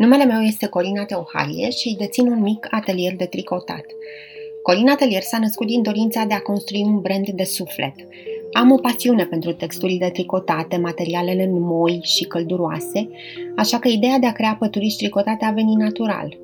[0.00, 3.84] Numele meu este Corina Teoharie și dețin un mic atelier de tricotat.
[4.62, 7.94] Corina Atelier s-a născut din dorința de a construi un brand de suflet.
[8.52, 13.08] Am o pasiune pentru texturile tricotate, materialele moi și călduroase,
[13.56, 16.38] așa că ideea de a crea păturici tricotate a venit natural.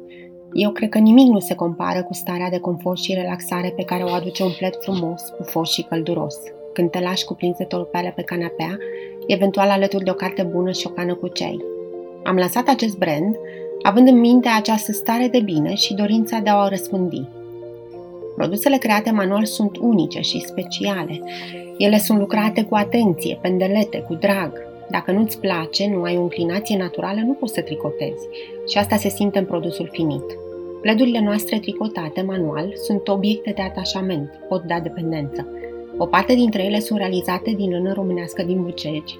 [0.52, 4.02] Eu cred că nimic nu se compară cu starea de confort și relaxare pe care
[4.02, 6.36] o aduce un plet frumos, pufos și călduros.
[6.72, 8.78] Când te lași cuprins de torpele pe canapea,
[9.26, 11.75] eventual alături de o carte bună și o cană cu ceai.
[12.26, 13.36] Am lansat acest brand
[13.82, 17.28] având în minte această stare de bine și dorința de a o răspândi.
[18.36, 21.20] Produsele create manual sunt unice și speciale.
[21.78, 24.52] Ele sunt lucrate cu atenție, pendelete, cu drag.
[24.90, 28.28] Dacă nu-ți place, nu ai o inclinație naturală, nu poți să tricotezi.
[28.68, 30.24] Și asta se simte în produsul finit.
[30.80, 35.48] Pledurile noastre tricotate manual sunt obiecte de atașament, pot da dependență.
[35.98, 39.18] O parte dintre ele sunt realizate din lână românească din Bucegi,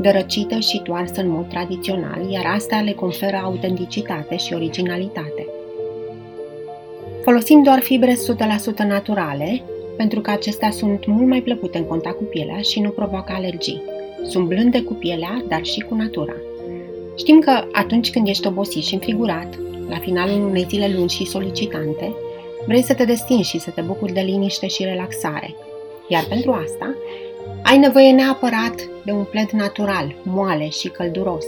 [0.00, 5.46] dărăcită și toarsă în mod tradițional, iar asta le conferă autenticitate și originalitate.
[7.22, 8.14] Folosim doar fibre
[8.82, 9.62] 100% naturale,
[9.96, 13.82] pentru că acestea sunt mult mai plăcute în contact cu pielea și nu provoacă alergii.
[14.28, 16.34] Sunt blânde cu pielea, dar și cu natura.
[17.16, 22.14] Știm că atunci când ești obosit și înfigurat, la finalul unei zile lungi și solicitante,
[22.66, 25.54] vrei să te destinzi și să te bucuri de liniște și relaxare.
[26.12, 26.94] Iar pentru asta,
[27.62, 28.74] ai nevoie neapărat
[29.04, 31.44] de un pled natural, moale și călduros.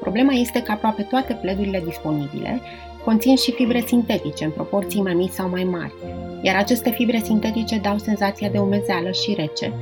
[0.00, 2.60] Problema este că aproape toate pledurile disponibile
[3.04, 5.94] conțin și fibre sintetice în proporții mai mici sau mai mari,
[6.42, 9.72] iar aceste fibre sintetice dau senzația de umezeală și rece,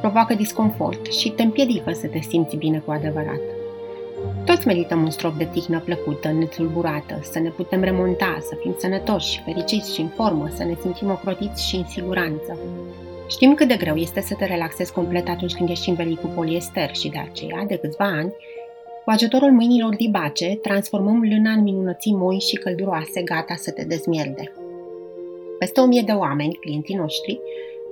[0.00, 3.40] provoacă disconfort și te împiedică să te simți bine cu adevărat.
[4.44, 9.42] Toți merităm un strop de tihnă plăcută, netulburată, să ne putem remonta, să fim sănătoși,
[9.44, 12.58] fericiți și în formă, să ne simțim ocrotiți și în siguranță.
[13.30, 16.94] Știm cât de greu este să te relaxezi complet atunci când ești învelit cu poliester
[16.94, 18.32] și de aceea, de câțiva ani,
[19.04, 24.52] cu ajutorul mâinilor dibace, transformăm lâna în minunății moi și călduroase gata să te dezmierde.
[25.58, 27.40] Peste o mie de oameni, clienții noștri,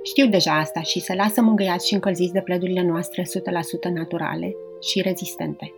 [0.03, 3.23] știu deja asta și se lasă mângâiați și încălziți de pledurile noastre
[3.89, 5.73] 100% naturale și rezistente.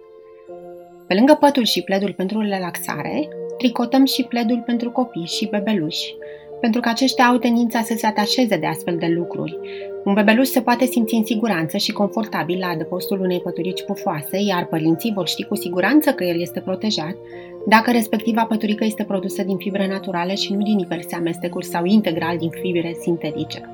[1.08, 3.28] Pe lângă pătul și pledul pentru relaxare,
[3.58, 6.16] tricotăm și pledul pentru copii și bebeluși,
[6.62, 9.60] pentru că aceștia au tendința să se atașeze de astfel de lucruri.
[10.04, 14.66] Un bebeluș se poate simți în siguranță și confortabil la adăpostul unei păturici pufoase, iar
[14.66, 17.16] părinții vor ști cu siguranță că el este protejat
[17.66, 22.38] dacă respectiva păturică este produsă din fibre naturale și nu din diverse amestecuri sau integral
[22.38, 23.70] din fibre sintetice.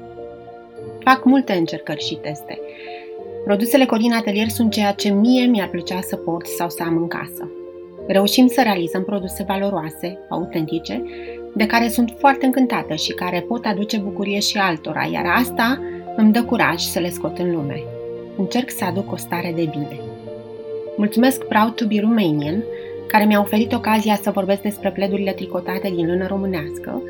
[1.04, 2.60] Fac multe încercări și teste.
[3.44, 7.08] Produsele Codin Atelier sunt ceea ce mie mi-ar plăcea să port sau să am în
[7.08, 7.52] casă.
[8.08, 11.04] Reușim să realizăm produse valoroase, autentice,
[11.58, 15.82] de care sunt foarte încântată și care pot aduce bucurie și altora, iar asta
[16.16, 17.84] îmi dă curaj să le scot în lume.
[18.38, 20.00] Încerc să aduc o stare de bine.
[20.98, 22.64] Mulțumesc Proud to be Romanian,
[23.08, 27.02] care mi-a oferit ocazia să vorbesc despre pledurile tricotate din lână românească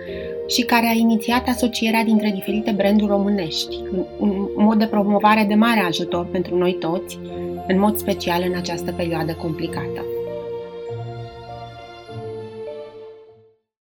[0.48, 3.80] și care a inițiat asocierea dintre diferite branduri românești,
[4.20, 7.20] un mod de promovare de mare ajutor pentru noi toți,
[7.68, 10.06] în mod special în această perioadă complicată.